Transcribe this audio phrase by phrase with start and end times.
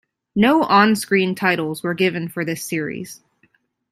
[0.35, 3.21] No on-screen titles were given for this series.